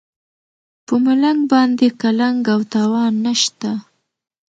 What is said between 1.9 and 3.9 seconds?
قلنګ او تاوان نشته.